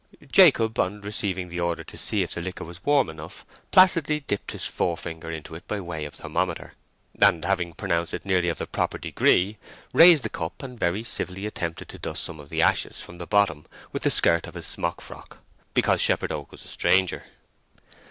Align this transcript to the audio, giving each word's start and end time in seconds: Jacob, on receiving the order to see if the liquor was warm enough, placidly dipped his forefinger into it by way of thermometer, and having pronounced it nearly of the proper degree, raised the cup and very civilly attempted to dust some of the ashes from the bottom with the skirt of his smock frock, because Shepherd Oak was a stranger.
Jacob, 0.31 0.79
on 0.79 0.99
receiving 1.01 1.49
the 1.49 1.59
order 1.59 1.83
to 1.83 1.95
see 1.95 2.23
if 2.23 2.31
the 2.33 2.41
liquor 2.41 2.63
was 2.63 2.83
warm 2.83 3.07
enough, 3.07 3.45
placidly 3.69 4.21
dipped 4.21 4.51
his 4.51 4.65
forefinger 4.65 5.29
into 5.29 5.53
it 5.53 5.67
by 5.67 5.79
way 5.79 6.05
of 6.05 6.15
thermometer, 6.15 6.73
and 7.21 7.45
having 7.45 7.71
pronounced 7.71 8.11
it 8.11 8.25
nearly 8.25 8.47
of 8.49 8.57
the 8.57 8.65
proper 8.65 8.97
degree, 8.97 9.59
raised 9.93 10.23
the 10.23 10.27
cup 10.27 10.63
and 10.63 10.79
very 10.79 11.03
civilly 11.03 11.45
attempted 11.45 11.87
to 11.87 11.99
dust 11.99 12.23
some 12.23 12.39
of 12.39 12.49
the 12.49 12.63
ashes 12.63 12.99
from 12.99 13.19
the 13.19 13.27
bottom 13.27 13.67
with 13.91 14.01
the 14.01 14.09
skirt 14.09 14.47
of 14.47 14.55
his 14.55 14.65
smock 14.65 15.01
frock, 15.01 15.43
because 15.75 16.01
Shepherd 16.01 16.31
Oak 16.31 16.51
was 16.51 16.65
a 16.65 16.67
stranger. 16.67 17.25